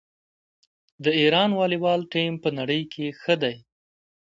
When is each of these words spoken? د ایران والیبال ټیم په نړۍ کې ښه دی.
د 1.03 1.05
ایران 1.19 1.49
والیبال 1.53 1.99
ټیم 2.13 2.33
په 2.43 2.49
نړۍ 2.59 2.81
کې 2.93 3.05
ښه 3.21 3.35
دی. 3.43 3.55